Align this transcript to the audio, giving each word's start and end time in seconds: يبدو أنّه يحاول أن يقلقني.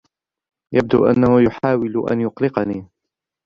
يبدو 0.73 1.05
أنّه 1.05 1.41
يحاول 1.41 2.09
أن 2.11 2.21
يقلقني. 2.21 2.87